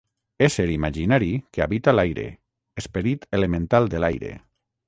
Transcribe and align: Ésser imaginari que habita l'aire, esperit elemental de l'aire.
Ésser 0.45 0.63
imaginari 0.75 1.27
que 1.53 1.63
habita 1.67 1.95
l'aire, 1.97 2.25
esperit 2.85 3.31
elemental 3.41 3.93
de 3.95 4.05
l'aire. 4.07 4.35